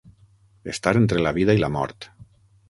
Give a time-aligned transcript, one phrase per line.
[0.73, 2.09] Estar entre la vida i la mort.